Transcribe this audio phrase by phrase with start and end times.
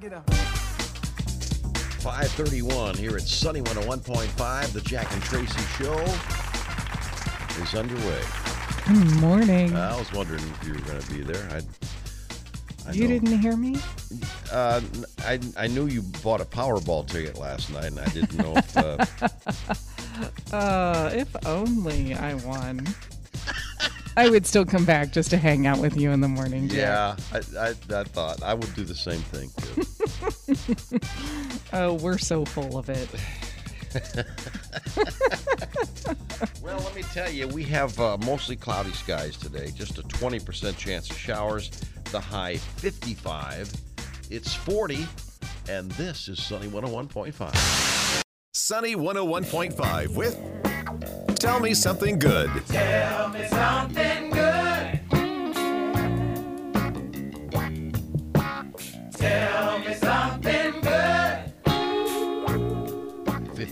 [0.00, 0.20] to get a.
[2.02, 4.72] 531 here at Sunny 101.5.
[4.72, 5.98] The Jack and Tracy Show
[7.62, 8.22] is underway.
[8.86, 9.74] Good morning.
[9.74, 11.48] I was wondering if you were going to be there.
[11.50, 11.60] I,
[12.88, 13.76] I you know- didn't hear me?
[14.52, 14.80] Uh,
[15.24, 18.76] I, I knew you bought a Powerball ticket last night, and I didn't know if.
[18.76, 19.04] Uh,
[20.50, 22.86] Uh, if only I won.
[24.16, 26.68] I would still come back just to hang out with you in the morning.
[26.68, 26.78] Jack.
[26.78, 27.38] yeah, I,
[27.68, 27.68] I,
[28.00, 29.82] I thought I would do the same thing too.
[31.72, 33.08] Oh, we're so full of it.
[36.62, 39.70] Well, let me tell you, we have uh, mostly cloudy skies today.
[39.74, 41.70] Just a 20% chance of showers.
[42.10, 43.72] The high 55.
[44.30, 45.06] It's 40.
[45.68, 48.22] And this is Sunny 101.5.
[48.52, 50.38] Sunny 101.5 with
[51.38, 52.50] Tell Me Something Good.
[52.68, 54.15] Tell me something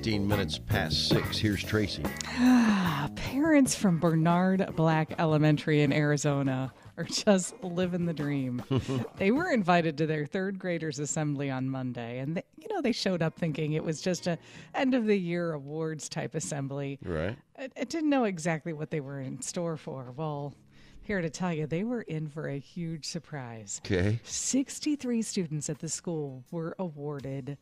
[0.00, 1.36] 15 minutes past 6.
[1.36, 2.02] Here's Tracy.
[3.16, 8.62] Parents from Bernard Black Elementary in Arizona are just living the dream.
[9.18, 12.92] they were invited to their third graders assembly on Monday, and they, you know they
[12.92, 14.38] showed up thinking it was just a
[14.74, 16.98] end of the year awards type assembly.
[17.04, 17.36] Right?
[17.58, 20.14] I, I didn't know exactly what they were in store for.
[20.16, 20.54] Well,
[21.02, 23.82] here to tell you, they were in for a huge surprise.
[23.84, 24.18] Okay.
[24.24, 27.58] 63 students at the school were awarded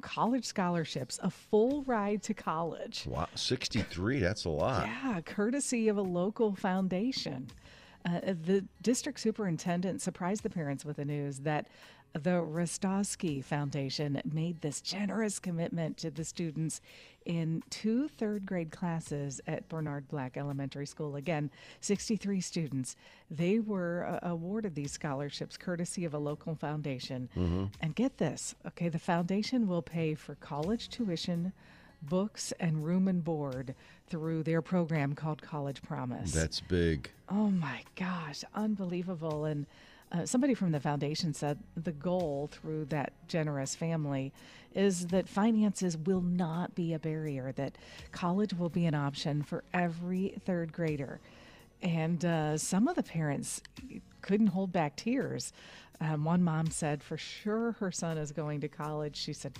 [0.00, 3.04] college scholarships, a full ride to college.
[3.06, 3.28] Wow.
[3.34, 4.20] 63.
[4.20, 4.86] That's a lot.
[4.86, 7.48] Yeah, courtesy of a local foundation.
[8.04, 11.66] Uh, the district superintendent surprised the parents with the news that
[12.14, 16.80] the Rostowski Foundation made this generous commitment to the students
[17.24, 21.16] in two third grade classes at Bernard Black Elementary School.
[21.16, 22.96] Again, 63 students.
[23.30, 27.28] They were uh, awarded these scholarships courtesy of a local foundation.
[27.80, 31.52] And get this okay, the foundation will pay for college tuition,
[32.02, 33.74] books, and room and board
[34.08, 36.32] through their program called College Promise.
[36.32, 37.10] That's big.
[37.28, 39.44] Oh my gosh, unbelievable.
[39.44, 39.66] And
[40.12, 44.32] uh, somebody from the foundation said the goal through that generous family
[44.74, 47.76] is that finances will not be a barrier, that
[48.10, 51.20] college will be an option for every third grader.
[51.82, 53.60] And uh, some of the parents
[54.20, 55.52] couldn't hold back tears.
[56.00, 59.16] Um, one mom said, for sure her son is going to college.
[59.16, 59.52] She said,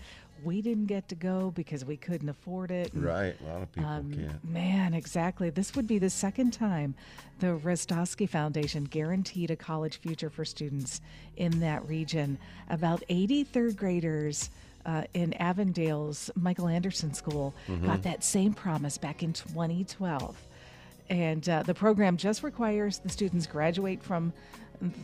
[0.43, 2.93] we didn't get to go because we couldn't afford it.
[2.93, 3.37] And Right.
[3.41, 4.44] A lot of people um, can't.
[4.44, 5.50] Man, exactly.
[5.50, 6.94] This would be the second time
[7.38, 11.00] the Rostowski Foundation guaranteed a college future for students
[11.37, 12.39] in that region.
[12.71, 14.50] About 80 third graders
[14.84, 17.54] uh, in Avondale's Michael Anderson School
[17.84, 20.37] got that same promise back in 2012.
[21.12, 24.32] And uh, the program just requires the students graduate from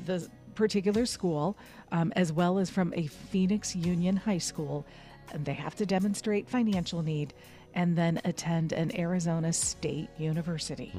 [0.06, 1.54] the particular school
[1.92, 4.86] um, as well as from a Phoenix Union High School.
[5.32, 7.34] And they have to demonstrate financial need
[7.74, 10.90] and then attend an Arizona State University.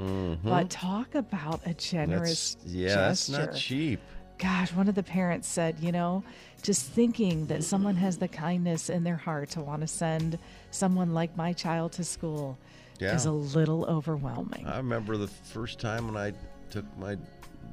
[0.43, 3.99] But talk about a generous That's, yeah, that's not cheap.
[4.37, 6.23] Gosh, one of the parents said, you know,
[6.61, 10.37] just thinking that someone has the kindness in their heart to want to send
[10.69, 12.59] someone like my child to school
[13.01, 13.31] is Yeah.
[13.31, 14.65] a little overwhelming.
[14.67, 16.33] I remember the first time when I
[16.69, 17.17] took my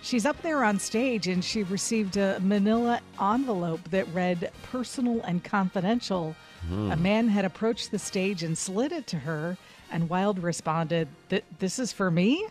[0.00, 5.42] She's up there on stage and she received a manila envelope that read personal and
[5.42, 6.36] confidential.
[6.70, 9.56] A man had approached the stage and slid it to her,
[9.90, 12.46] and Wilde responded, "Th- This is for me?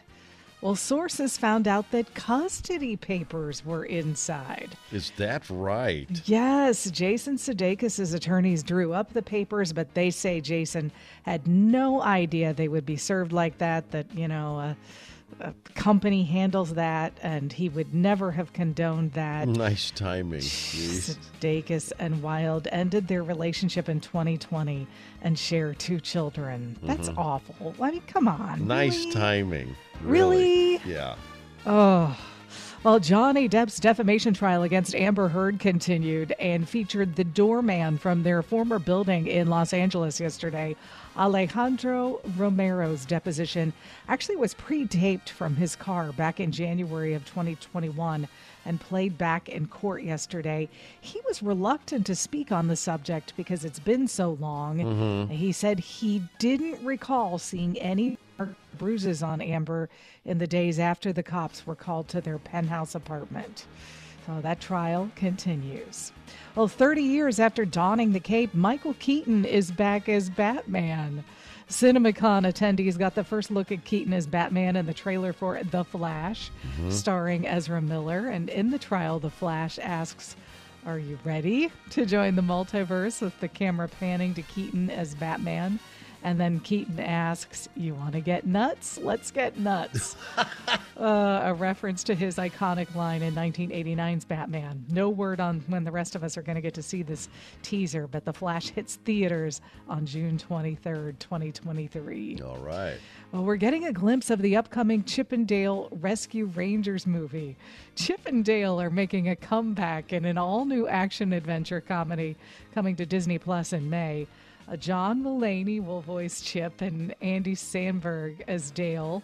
[0.59, 4.75] Well, sources found out that custody papers were inside.
[4.91, 6.07] Is that right?
[6.25, 10.91] Yes, Jason Sudeikis' attorneys drew up the papers, but they say Jason
[11.23, 14.77] had no idea they would be served like that, that, you know, a
[15.75, 19.47] company handles that, and he would never have condoned that.
[19.47, 20.41] Nice timing.
[20.41, 24.87] Sudeikis and Wilde ended their relationship in 2020
[25.21, 26.77] and share two children.
[26.83, 27.75] That's awful.
[27.81, 28.59] I mean, come on.
[28.59, 28.67] Mm-hmm.
[28.67, 29.11] Nice really?
[29.11, 29.75] timing.
[30.01, 30.77] Really?
[30.85, 31.15] Yeah.
[31.65, 32.17] Oh.
[32.83, 38.43] Well, Johnny Depp's defamation trial against Amber Heard continued and featured the doorman from their
[38.43, 40.75] former building in Los Angeles yesterday.
[41.17, 43.73] Alejandro Romero's deposition
[44.07, 48.27] actually was pre taped from his car back in January of 2021
[48.63, 50.69] and played back in court yesterday.
[51.01, 54.77] He was reluctant to speak on the subject because it's been so long.
[54.77, 55.33] Mm-hmm.
[55.33, 58.19] He said he didn't recall seeing any
[58.77, 59.89] bruises on Amber
[60.25, 63.65] in the days after the cops were called to their penthouse apartment.
[64.25, 66.11] So that trial continues.
[66.53, 71.23] Well, 30 years after donning the cape, Michael Keaton is back as Batman.
[71.69, 75.83] CinemaCon attendees got the first look at Keaton as Batman in the trailer for The
[75.83, 76.91] Flash, mm-hmm.
[76.91, 78.27] starring Ezra Miller.
[78.27, 80.35] And in the trial, The Flash asks,
[80.85, 85.79] Are you ready to join the multiverse with the camera panning to Keaton as Batman?
[86.27, 88.97] And then Keaton asks, You want to get nuts?
[88.97, 90.17] Let's get nuts.
[90.37, 94.83] uh, a reference to his iconic line in 1989's Batman.
[94.89, 97.29] No word on when the rest of us are going to get to see this
[97.61, 102.41] teaser, but The Flash hits theaters on June 23rd, 2023.
[102.41, 102.97] All right.
[103.31, 107.55] Well, we're getting a glimpse of the upcoming Chip 'n Dale Rescue Rangers movie.
[107.95, 112.35] Chip 'n Dale are making a comeback in an all new action adventure comedy
[112.73, 114.27] coming to Disney Plus in May.
[114.69, 119.23] Uh, John Mulaney will voice Chip and Andy Samberg as Dale.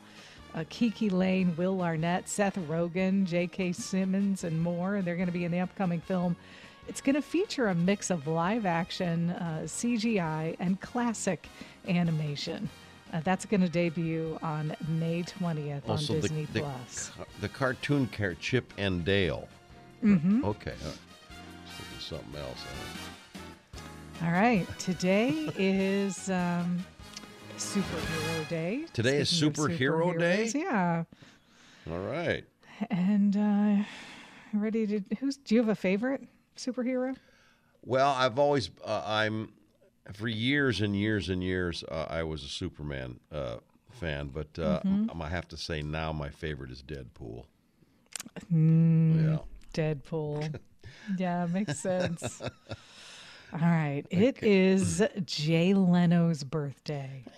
[0.55, 3.71] Uh, Kiki Layne, Will Arnett, Seth Rogen, J.K.
[3.73, 5.01] Simmons, and more.
[5.01, 6.35] They're going to be in the upcoming film.
[6.87, 11.47] It's going to feature a mix of live action, uh, CGI, and classic
[11.87, 12.69] animation.
[13.11, 17.11] Uh, that's going to debut on May 20th on Also, the, Disney the, Plus.
[17.17, 19.47] ca- the cartoon character Chip and Dale.
[20.03, 20.45] Mm-hmm.
[20.45, 20.73] Okay.
[20.83, 20.97] right.
[21.99, 22.63] Something else.
[24.21, 24.65] All right.
[24.79, 26.83] Today is um,
[27.57, 28.85] Superhero Day.
[28.93, 30.51] Today is Speaking of Superhero Day?
[30.55, 31.03] Yeah.
[31.89, 32.45] All right.
[32.89, 33.83] And uh,
[34.53, 35.01] ready to?
[35.19, 35.37] Who's?
[35.37, 36.21] Do you have a favorite
[36.57, 37.15] superhero?
[37.85, 39.51] Well, I've always, uh, I'm,
[40.13, 43.57] for years and years and years, uh, I was a Superman uh,
[43.91, 45.21] fan, but uh, Mm-hmm.
[45.21, 47.43] I have to say now my favorite is Deadpool.
[48.53, 49.21] Mm.
[49.21, 49.39] Yeah.
[49.73, 50.59] Deadpool.
[51.17, 52.41] yeah, makes sense.
[53.53, 54.03] All right.
[54.09, 57.23] It is Jay Leno's birthday.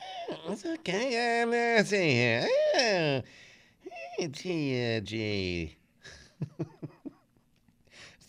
[0.49, 1.41] It's okay.
[1.41, 2.47] I'm not saying.
[2.75, 3.21] uh,
[4.31, 5.77] Gee, uh, Jay.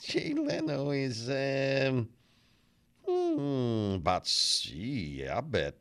[0.03, 2.09] Jay Leno is um,
[3.06, 4.25] hmm, about.
[4.27, 5.75] Gee, I bet.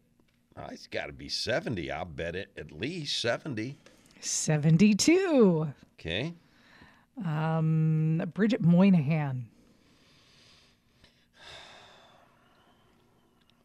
[0.57, 1.91] uh, He's got to be seventy.
[1.91, 3.77] I bet it at least seventy.
[4.21, 5.67] 72.
[5.99, 6.33] Okay.
[7.25, 9.43] Um, Bridget Moynahan.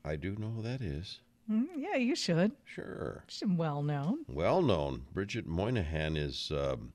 [0.04, 1.20] I do know who that is.
[1.50, 2.52] Mm, yeah, you should.
[2.64, 3.24] Sure.
[3.26, 4.24] She's well known.
[4.28, 5.02] Well known.
[5.12, 6.52] Bridget Moynahan is.
[6.54, 6.92] Um,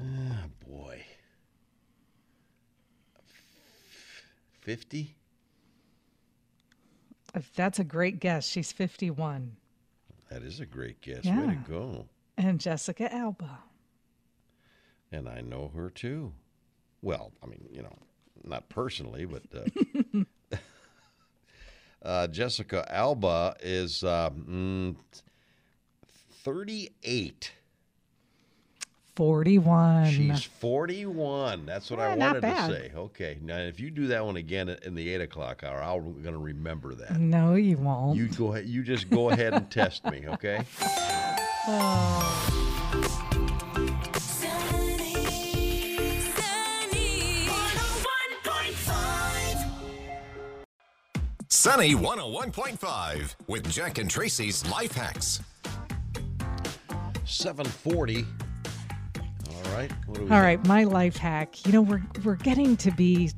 [0.00, 1.02] ah, boy.
[4.60, 5.14] 50?
[7.34, 9.56] If that's a great guess, she's 51.
[10.30, 11.24] That is a great guess.
[11.24, 12.06] Way to go.
[12.36, 13.60] And Jessica Alba.
[15.10, 16.34] And I know her too.
[17.00, 17.96] Well, I mean, you know,
[18.44, 19.64] not personally, but uh,
[22.02, 24.94] uh, Jessica Alba is uh, mm,
[26.44, 27.52] 38.
[29.16, 30.10] 41.
[30.12, 31.66] She's 41.
[31.66, 32.92] That's what I Yeah, not wanted to say.
[32.94, 33.38] Okay.
[33.42, 36.38] Now, if you do that one again in the 8 o'clock hour, I'm going to
[36.38, 37.18] remember that.
[37.18, 38.16] no, you won't.
[38.16, 38.66] You go ahead.
[38.68, 40.64] You just go ahead and test me, okay?
[41.66, 42.64] Sunny,
[51.60, 55.40] Sunny 101.5 with Jack and Tracy's Life Hacks.
[57.24, 58.24] 740.
[59.50, 59.90] All right.
[60.06, 61.66] What do we All right, my life hack.
[61.66, 63.32] You know, we're we're getting to be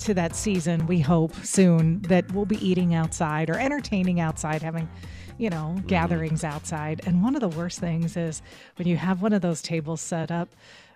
[0.00, 4.86] to that season, we hope soon that we'll be eating outside or entertaining outside, having,
[5.38, 7.00] you know, gatherings outside.
[7.06, 8.42] And one of the worst things is
[8.76, 10.50] when you have one of those tables set up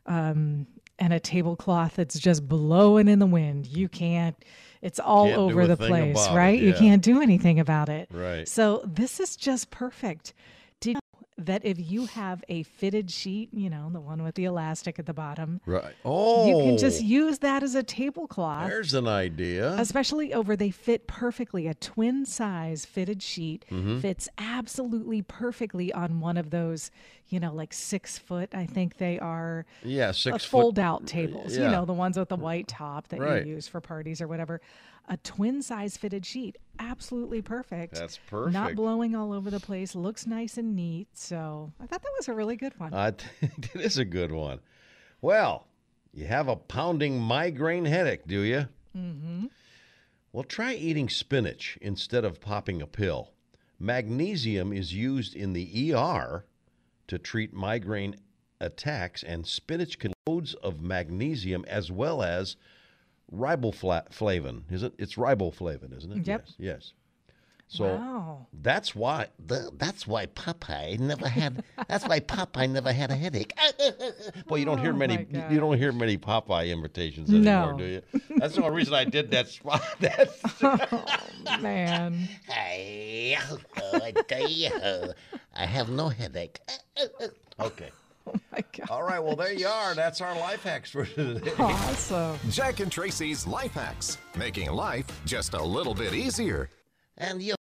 [0.05, 0.67] um,
[0.99, 3.67] and a tablecloth that's just blowing in the wind.
[3.67, 4.37] You can't
[4.83, 6.61] it's all Can't over the place, it, right?
[6.61, 8.09] You can't do anything about it.
[8.13, 8.49] Right.
[8.49, 10.35] So this is just perfect.
[11.39, 15.07] That if you have a fitted sheet, you know, the one with the elastic at
[15.07, 15.95] the bottom, Right.
[16.05, 18.69] Oh, you can just use that as a tablecloth.
[18.69, 19.73] There's an idea.
[19.79, 21.67] Especially over, they fit perfectly.
[21.69, 24.01] A twin size fitted sheet Mm-hmm.
[24.01, 26.91] fits absolutely perfectly on one of those,
[27.29, 29.65] you know, like six foot, I think they are.
[29.83, 31.65] yeah, uh, six fold out tables, yeah.
[31.65, 33.47] you know, the ones with the white top that Right.
[33.47, 34.61] you use for parties or whatever.
[35.09, 37.95] A twin size fitted sheet, absolutely perfect.
[37.97, 38.53] That's perfect.
[38.53, 41.09] Not blowing all over the place, looks nice and neat.
[41.23, 42.91] So I thought that was a really good one.
[43.41, 44.59] Think it is a good one.
[45.21, 45.69] Well,
[46.13, 48.67] you have a pounding migraine headache, do you?
[48.97, 49.47] Mm-hmm.
[50.33, 53.31] Well, try eating spinach instead of popping a pill.
[53.79, 56.45] Magnesium is used in the ER
[57.07, 58.17] to treat migraine
[58.61, 62.57] attacks, and spinach contains loads of magnesium as well as
[63.33, 64.63] riboflavin.
[64.71, 64.95] Is it?
[64.99, 66.27] It's riboflavin, isn't it?
[66.27, 66.43] Yep.
[66.47, 66.55] Yes.
[66.59, 66.93] Yes.
[67.73, 68.47] So wow.
[68.53, 71.65] that's why The, that's why Popeye never had.
[71.89, 73.55] That's why Popeye never had a headache.
[74.49, 75.27] Well, you don't hear Oh, many.
[75.51, 77.79] You don't hear many Popeye imitations anymore, No.
[77.79, 78.03] do you?
[78.37, 79.83] That's the only reason I did that spot.
[80.01, 81.17] That's, oh,
[81.63, 82.29] Man.
[82.47, 83.59] Hey, oh,
[84.03, 84.13] I
[85.55, 86.61] I have no headache.
[87.59, 87.91] okay.
[88.27, 88.91] Oh my God.
[88.91, 89.19] All right.
[89.19, 89.95] Well, there you are.
[89.95, 91.51] That's our life hacks for today.
[91.59, 92.39] Awesome.
[92.51, 96.69] Jack and Tracy's Life Hacks, making life just a little bit easier.
[97.19, 97.55] And you